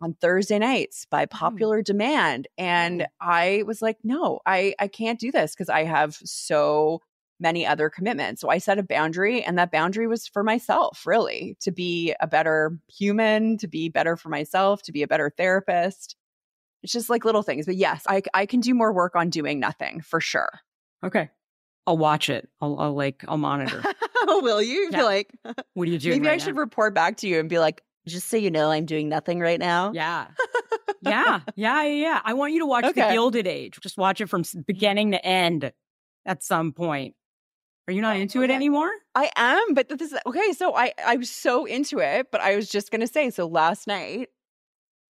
[0.00, 1.30] on Thursday nights by mm.
[1.30, 1.84] popular mm.
[1.84, 7.00] demand and I was like, "No, I I can't do this because I have so
[7.40, 11.56] many other commitments." So I set a boundary and that boundary was for myself, really,
[11.60, 16.16] to be a better human, to be better for myself, to be a better therapist.
[16.82, 17.66] It's just like little things.
[17.66, 20.60] But yes, I, I can do more work on doing nothing for sure.
[21.04, 21.30] Okay.
[21.86, 22.48] I'll watch it.
[22.60, 23.82] I'll, I'll like, I'll monitor.
[24.26, 24.90] Will you?
[24.90, 24.98] Yeah.
[24.98, 25.30] Be like,
[25.74, 26.18] what are you doing?
[26.18, 26.44] Maybe right I now?
[26.44, 29.40] should report back to you and be like, just so you know, I'm doing nothing
[29.40, 29.92] right now.
[29.92, 30.26] Yeah.
[31.00, 31.40] yeah.
[31.56, 31.82] Yeah.
[31.84, 32.20] Yeah.
[32.24, 33.08] I want you to watch okay.
[33.08, 33.78] The Gilded Age.
[33.80, 35.72] Just watch it from beginning to end
[36.26, 37.14] at some point.
[37.88, 38.52] Are you not oh, into okay.
[38.52, 38.90] it anymore?
[39.14, 40.52] I am, but this is okay.
[40.52, 43.30] So I I was so into it, but I was just gonna say.
[43.30, 44.28] So last night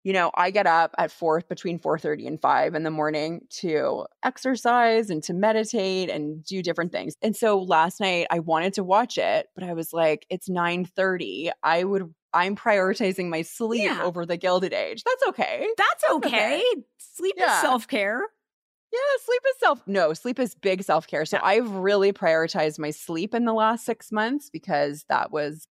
[0.09, 4.07] you know, I get up at four between 4:30 and 5 in the morning to
[4.25, 7.14] exercise and to meditate and do different things.
[7.21, 11.51] And so last night I wanted to watch it, but I was like, it's 9:30.
[11.62, 14.03] I would I'm prioritizing my sleep yeah.
[14.03, 15.03] over the Gilded Age.
[15.05, 15.68] That's okay.
[15.77, 16.29] That's okay.
[16.29, 16.64] okay.
[16.97, 17.57] Sleep yeah.
[17.57, 18.23] is self-care.
[18.90, 19.83] Yeah, sleep is self.
[19.87, 21.27] No, sleep is big self care.
[21.27, 21.44] So yeah.
[21.44, 25.68] I've really prioritized my sleep in the last six months because that was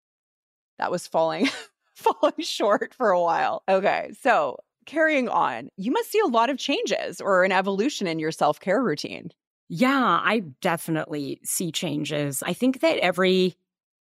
[0.80, 1.50] that was falling
[1.95, 3.63] falling short for a while.
[3.67, 4.12] Okay.
[4.21, 8.32] So carrying on, you must see a lot of changes or an evolution in your
[8.32, 9.32] self care routine.
[9.69, 12.43] Yeah, I definitely see changes.
[12.45, 13.56] I think that every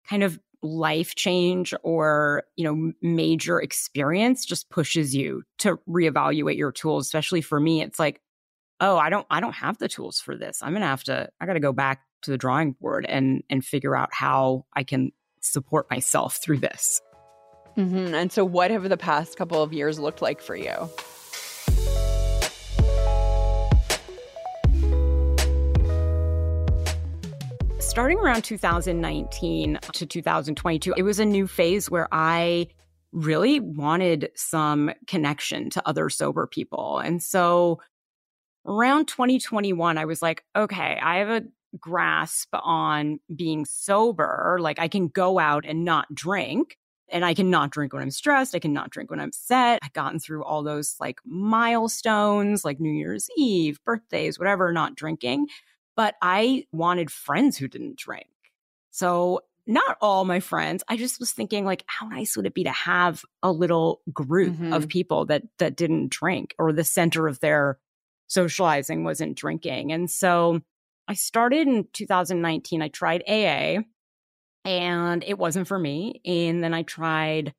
[0.08, 6.72] kind of life change or, you know, major experience just pushes you to reevaluate your
[6.72, 7.82] tools, especially for me.
[7.82, 8.20] It's like,
[8.80, 10.60] oh, I don't I don't have the tools for this.
[10.62, 13.64] I'm to have to I got to go back to the drawing board and and
[13.64, 17.00] figure out how I can support myself through this.
[17.76, 18.14] Mm-hmm.
[18.14, 20.88] And so, what have the past couple of years looked like for you?
[27.78, 32.68] Starting around 2019 to 2022, it was a new phase where I
[33.12, 36.98] really wanted some connection to other sober people.
[36.98, 37.80] And so
[38.66, 41.42] around 2021, I was like, okay, I have a
[41.78, 44.58] grasp on being sober.
[44.60, 46.76] Like I can go out and not drink
[47.10, 48.54] and I cannot drink when I'm stressed.
[48.54, 49.80] I cannot drink when I'm set.
[49.82, 55.48] I've gotten through all those like milestones, like New Year's Eve, birthdays, whatever, not drinking.
[55.96, 58.28] But I wanted friends who didn't drink.
[58.90, 60.82] So not all my friends.
[60.88, 64.54] I just was thinking like how nice would it be to have a little group
[64.54, 64.72] mm-hmm.
[64.72, 67.78] of people that that didn't drink or the center of their
[68.26, 69.92] socializing wasn't drinking.
[69.92, 70.60] And so
[71.08, 72.82] I started in 2019.
[72.82, 73.82] I tried AA
[74.64, 76.20] and it wasn't for me.
[76.24, 77.54] And then I tried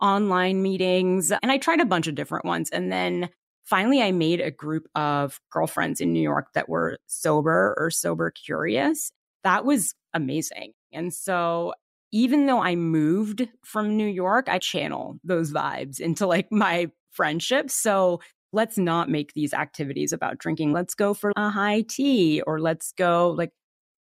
[0.00, 2.70] online meetings and I tried a bunch of different ones.
[2.70, 3.30] And then
[3.64, 8.30] finally, I made a group of girlfriends in New York that were sober or sober
[8.30, 9.10] curious.
[9.44, 10.72] That was amazing.
[10.92, 11.74] And so
[12.12, 17.74] even though I moved from New York, I channel those vibes into like my friendships.
[17.74, 18.20] So
[18.52, 20.72] let's not make these activities about drinking.
[20.72, 23.50] Let's go for a high tea or let's go like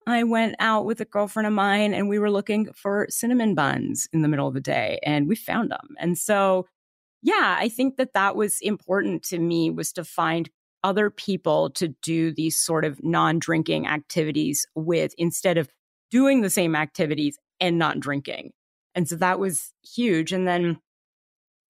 [0.08, 4.08] I went out with a girlfriend of mine and we were looking for cinnamon buns
[4.12, 5.96] in the middle of the day and we found them.
[6.00, 6.68] And so,
[7.22, 10.50] yeah, I think that that was important to me was to find
[10.84, 15.70] other people to do these sort of non-drinking activities with instead of
[16.10, 18.52] doing the same activities and not drinking.
[18.96, 20.32] And so that was huge.
[20.32, 20.80] And then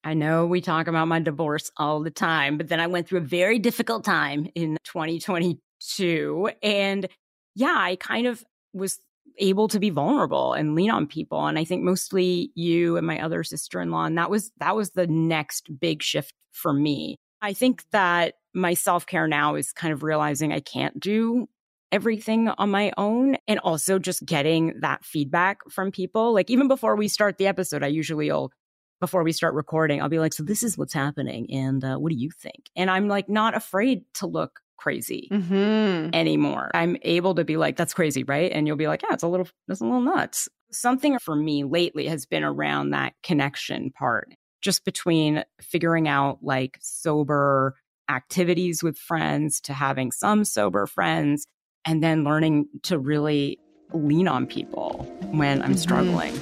[0.03, 3.19] I know we talk about my divorce all the time, but then I went through
[3.19, 6.51] a very difficult time in 2022.
[6.63, 7.07] And
[7.59, 8.43] yeah, I kind of
[8.73, 8.99] was
[9.37, 11.45] able to be vulnerable and lean on people.
[11.45, 14.05] And I think mostly you and my other sister in law.
[14.05, 17.17] And that was, that was the next big shift for me.
[17.41, 21.47] I think that my self care now is kind of realizing I can't do
[21.91, 26.33] everything on my own and also just getting that feedback from people.
[26.33, 28.51] Like even before we start the episode, I usually will
[28.99, 31.47] before we start recording, I'll be like, so this is what's happening.
[31.51, 32.69] And uh, what do you think?
[32.75, 36.09] And I'm like, not afraid to look crazy mm-hmm.
[36.13, 36.71] anymore.
[36.73, 38.51] I'm able to be like, that's crazy, right?
[38.51, 40.49] And you'll be like, yeah, it's a little, it's a little nuts.
[40.71, 46.77] Something for me lately has been around that connection part, just between figuring out like
[46.81, 47.75] sober
[48.09, 51.45] activities with friends to having some sober friends
[51.85, 53.59] and then learning to really
[53.93, 55.77] lean on people when I'm mm-hmm.
[55.77, 56.39] struggling.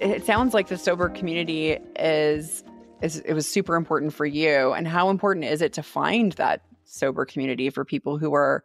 [0.00, 2.64] it sounds like the sober community is
[3.02, 6.62] is it was super important for you and how important is it to find that
[6.84, 8.64] sober community for people who are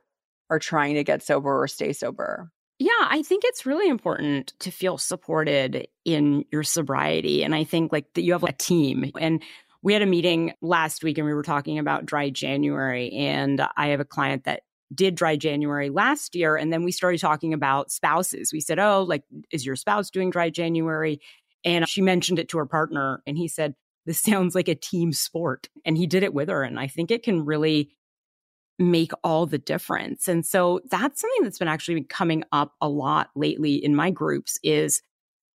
[0.49, 4.71] are trying to get sober or stay sober yeah i think it's really important to
[4.71, 9.41] feel supported in your sobriety and i think like that you have a team and
[9.81, 13.87] we had a meeting last week and we were talking about dry january and i
[13.87, 14.61] have a client that
[14.93, 16.55] did dry January last year.
[16.55, 18.51] And then we started talking about spouses.
[18.53, 21.19] We said, Oh, like, is your spouse doing dry January?
[21.63, 23.21] And she mentioned it to her partner.
[23.25, 23.73] And he said,
[24.05, 25.69] This sounds like a team sport.
[25.85, 26.63] And he did it with her.
[26.63, 27.89] And I think it can really
[28.77, 30.27] make all the difference.
[30.27, 34.59] And so that's something that's been actually coming up a lot lately in my groups
[34.63, 35.01] is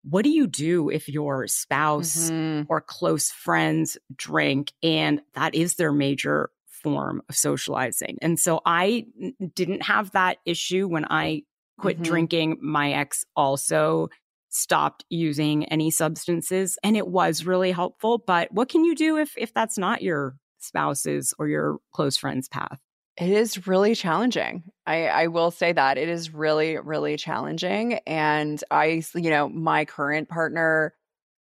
[0.04, 2.64] what do you do if your spouse mm-hmm.
[2.70, 8.18] or close friends drink and that is their major form of socializing.
[8.22, 9.08] And so I
[9.54, 11.44] didn't have that issue when I
[11.78, 12.04] quit mm-hmm.
[12.04, 12.58] drinking.
[12.62, 14.10] My ex also
[14.50, 18.18] stopped using any substances and it was really helpful.
[18.18, 22.48] But what can you do if if that's not your spouse's or your close friend's
[22.48, 22.80] path?
[23.18, 24.64] It is really challenging.
[24.86, 27.96] I, I will say that it is really, really challenging.
[28.08, 30.94] And I, you know, my current partner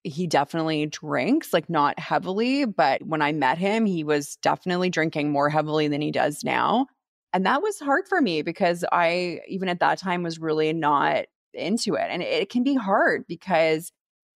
[0.04, 5.30] he definitely drinks, like not heavily, but when I met him, he was definitely drinking
[5.30, 6.86] more heavily than he does now.
[7.32, 11.26] And that was hard for me because I, even at that time, was really not
[11.54, 12.06] into it.
[12.08, 13.92] And it can be hard because,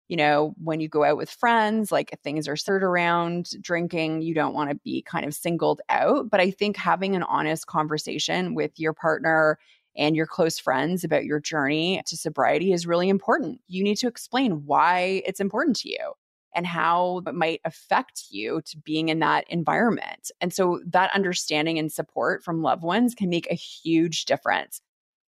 [0.08, 4.34] you know, when you go out with friends, like things are centered around drinking, you
[4.34, 6.30] don't want to be kind of singled out.
[6.30, 9.58] But I think having an honest conversation with your partner
[9.96, 13.60] and your close friends about your journey to sobriety is really important.
[13.68, 16.14] You need to explain why it's important to you
[16.54, 20.32] and how it might affect you to being in that environment.
[20.42, 24.82] And so that understanding and support from loved ones can make a huge difference.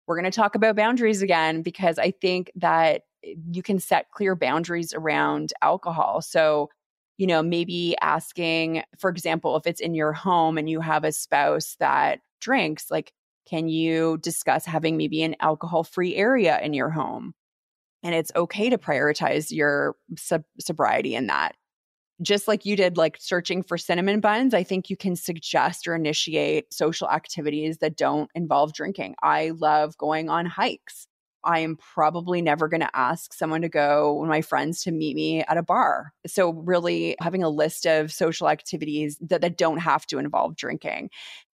[0.07, 3.03] We're going to talk about boundaries again because I think that
[3.51, 6.21] you can set clear boundaries around alcohol.
[6.21, 6.69] So,
[7.17, 11.11] you know, maybe asking, for example, if it's in your home and you have a
[11.11, 13.13] spouse that drinks, like
[13.47, 17.33] can you discuss having maybe an alcohol free area in your home?
[18.01, 21.55] And it's okay to prioritize your sub- sobriety in that.
[22.21, 25.95] Just like you did, like searching for cinnamon buns, I think you can suggest or
[25.95, 29.15] initiate social activities that don't involve drinking.
[29.21, 31.07] I love going on hikes.
[31.45, 35.41] I am probably never going to ask someone to go, my friends, to meet me
[35.41, 36.13] at a bar.
[36.25, 41.09] So, really having a list of social activities that, that don't have to involve drinking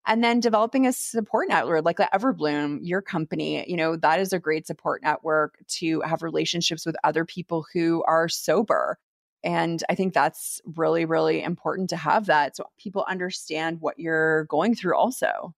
[0.10, 4.40] and then developing a support network like EverBlume, your company, you know, that is a
[4.40, 8.98] great support network to have relationships with other people who are sober.
[9.44, 14.46] And I think that's really, really important to have that so people understand what you're
[14.46, 15.54] going through also.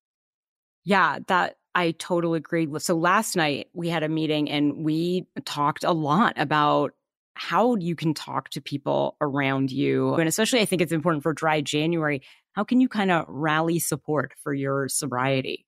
[0.83, 2.83] Yeah, that I totally agree with.
[2.83, 6.93] So last night we had a meeting and we talked a lot about
[7.33, 10.13] how you can talk to people around you.
[10.15, 12.21] And especially, I think it's important for dry January.
[12.53, 15.65] How can you kind of rally support for your sobriety?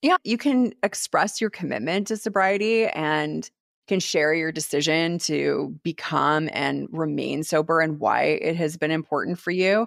[0.00, 3.48] Yeah, you can express your commitment to sobriety and
[3.86, 9.38] can share your decision to become and remain sober and why it has been important
[9.38, 9.86] for you.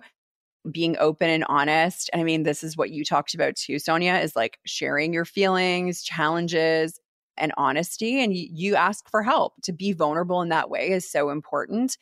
[0.69, 2.09] Being open and honest.
[2.13, 6.03] I mean, this is what you talked about too, Sonia, is like sharing your feelings,
[6.03, 6.99] challenges,
[7.37, 8.21] and honesty.
[8.21, 9.53] And you, you ask for help.
[9.63, 11.97] To be vulnerable in that way is so important.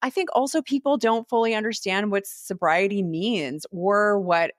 [0.00, 4.52] I think also people don't fully understand what sobriety means or what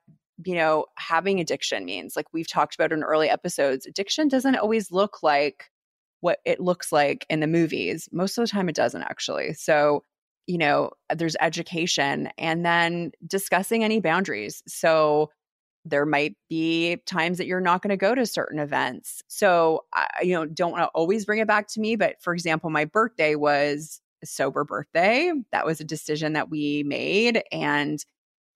[0.44, 4.90] you know having addiction means like we've talked about in early episodes addiction doesn't always
[4.90, 5.70] look like
[6.20, 10.04] what it looks like in the movies most of the time it doesn't actually so
[10.46, 15.30] you know there's education and then discussing any boundaries so
[15.84, 19.22] there might be times that you're not going to go to certain events.
[19.28, 21.96] So, I, you know, don't want to always bring it back to me.
[21.96, 25.32] But for example, my birthday was a sober birthday.
[25.52, 27.42] That was a decision that we made.
[27.50, 28.04] And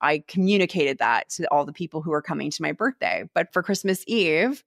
[0.01, 3.25] I communicated that to all the people who were coming to my birthday.
[3.35, 4.63] But for Christmas Eve,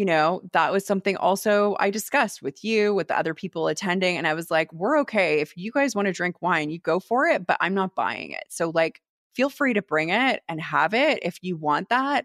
[0.00, 4.16] you know, that was something also I discussed with you, with the other people attending.
[4.16, 5.40] And I was like, we're okay.
[5.40, 8.30] If you guys want to drink wine, you go for it, but I'm not buying
[8.30, 8.44] it.
[8.48, 9.02] So, like,
[9.34, 12.24] feel free to bring it and have it if you want that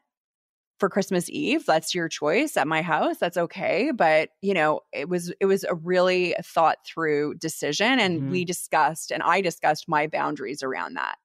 [0.79, 1.65] for Christmas Eve.
[1.65, 3.17] That's your choice at my house.
[3.17, 3.91] That's okay.
[3.93, 8.31] But, you know, it was it was a really thought through decision and mm-hmm.
[8.31, 11.17] we discussed and I discussed my boundaries around that.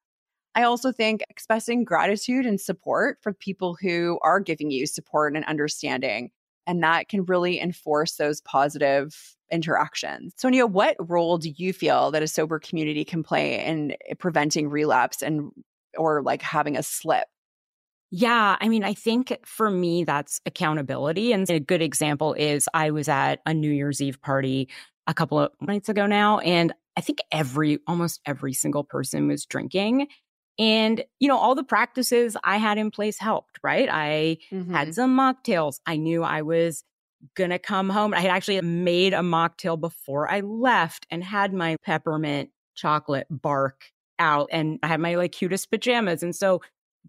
[0.53, 5.45] I also think expressing gratitude and support for people who are giving you support and
[5.45, 6.31] understanding.
[6.67, 10.33] And that can really enforce those positive interactions.
[10.37, 14.69] Sonia, what role do you feel that a sober community can play in eh, preventing
[14.69, 15.51] relapse and
[15.97, 17.27] or like having a slip?
[18.11, 21.31] Yeah, I mean, I think for me, that's accountability.
[21.31, 24.67] And a good example is I was at a New Year's Eve party
[25.07, 29.45] a couple of nights ago now, and I think every, almost every single person was
[29.45, 30.07] drinking.
[30.59, 33.89] And, you know, all the practices I had in place helped, right?
[33.89, 34.73] I mm-hmm.
[34.73, 35.79] had some mocktails.
[35.85, 36.83] I knew I was
[37.35, 38.13] going to come home.
[38.13, 43.85] I had actually made a mocktail before I left and had my peppermint chocolate bark
[44.19, 46.23] out and I had my like cutest pajamas.
[46.23, 46.61] And so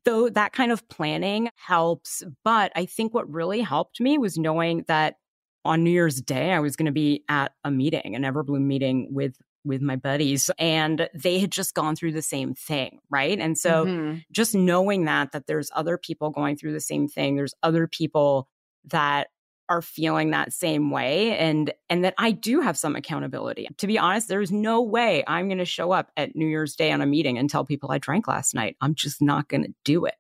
[0.05, 4.85] though that kind of planning helps, but I think what really helped me was knowing
[4.89, 5.17] that
[5.65, 9.09] on New Year's Day I was going to be at a meeting, an EverBlume meeting
[9.11, 13.39] with with my buddies and they had just gone through the same thing, right?
[13.39, 14.19] And so mm-hmm.
[14.33, 18.49] just knowing that that there's other people going through the same thing, there's other people
[18.87, 19.29] that
[19.69, 23.69] are feeling that same way and and that I do have some accountability.
[23.79, 26.93] To be honest, there's no way I'm going to show up at New Year's Day
[26.93, 28.77] on a meeting and tell people I drank last night.
[28.81, 30.17] I'm just not going to do it.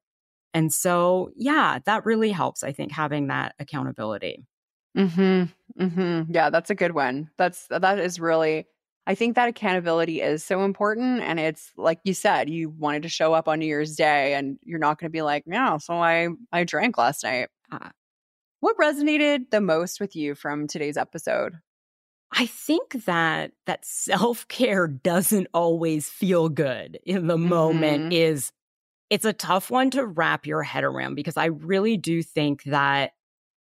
[0.55, 4.47] And so, yeah, that really helps I think having that accountability.
[4.97, 5.51] Mhm.
[5.78, 6.26] Mhm.
[6.28, 7.30] Yeah, that's a good one.
[7.36, 8.66] That's that is really
[9.07, 13.09] I think that accountability is so important and it's like you said, you wanted to
[13.09, 15.94] show up on New Year's Day and you're not going to be like, "Yeah, so
[15.94, 17.90] I I drank last night." Uh,
[18.61, 21.55] what resonated the most with you from today's episode?
[22.30, 27.48] I think that that self-care doesn't always feel good in the mm-hmm.
[27.48, 28.53] moment is
[29.11, 33.12] it's a tough one to wrap your head around because I really do think that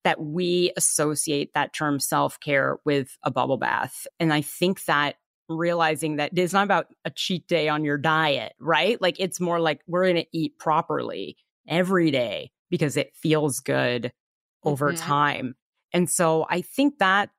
[0.05, 5.17] that we associate that term self-care with a bubble bath and I think that
[5.51, 9.01] realizing that it's not about a cheat day on your diet, right?
[9.01, 11.37] Like it's more like we're going to eat properly
[11.69, 14.13] every day because it feels good
[14.65, 15.05] over mm-hmm.
[15.05, 15.55] time.
[15.93, 17.31] And so I think that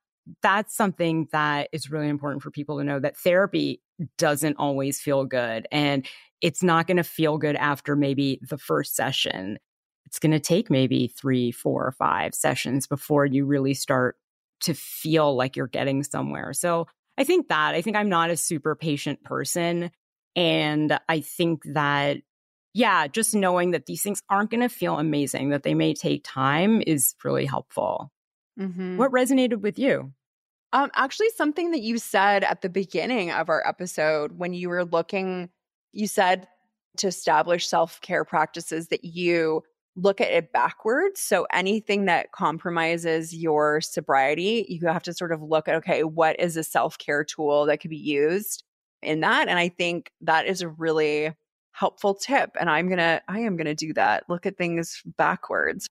[0.44, 3.82] that's something that is really important for people to know that therapy
[4.18, 6.08] doesn't always feel good and
[6.42, 9.60] it's not going to feel good after maybe the first session.
[10.06, 14.18] It's going to take maybe three, four, or five sessions before you really start
[14.62, 16.54] to feel like you're getting somewhere.
[16.54, 16.88] So
[17.22, 19.92] I think that I think I'm not a super patient person.
[20.36, 22.18] And I think that
[22.74, 26.24] yeah, just knowing that these things aren't going to feel amazing, that they may take
[26.24, 28.12] time is really helpful.
[28.60, 28.98] Mm-hmm.
[28.98, 30.14] What resonated with you?
[30.74, 34.86] Um, actually, something that you said at the beginning of our episode when you were
[34.86, 35.50] looking,
[35.92, 36.48] you said
[36.98, 39.64] to establish self care practices that you
[39.96, 41.20] look at it backwards.
[41.20, 46.40] So anything that compromises your sobriety, you have to sort of look at, okay, what
[46.40, 48.64] is a self care tool that could be used
[49.02, 49.48] in that?
[49.48, 51.34] And I think that is a really
[51.74, 54.24] helpful tip and i'm gonna i am gonna do that.
[54.30, 55.88] Look at things backwards.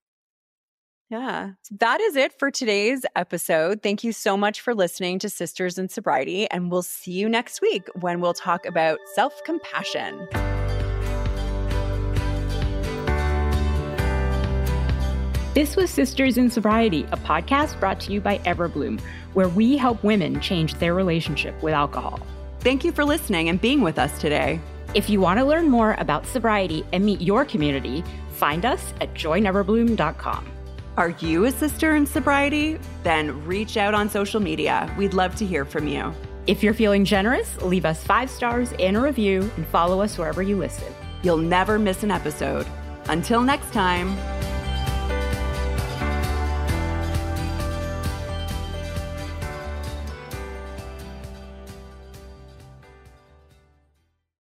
[1.08, 1.52] Yeah.
[1.80, 3.82] That is it for today's episode.
[3.82, 7.60] Thank you so much for listening to sisters in sobriety and we'll see you next
[7.60, 10.28] week when we'll talk about self-compassion
[15.52, 19.00] This was Sisters in Sobriety, a podcast brought to you by EverBlume,
[19.34, 22.20] where we help women change their relationship with alcohol.
[22.60, 24.60] Thank you for listening and being with us today.
[24.94, 29.12] If you want to learn more about sobriety and meet your community, find us at
[29.14, 30.52] joineverblume.com.
[30.96, 32.78] Are you a sister in sobriety?
[33.02, 34.94] Then reach out on social media.
[34.96, 36.14] We'd love to hear from you.
[36.46, 40.42] If you're feeling generous, leave us five stars and a review and follow us wherever
[40.42, 40.94] you listen.
[41.24, 42.68] You'll never miss an episode.
[43.06, 44.16] Until next time.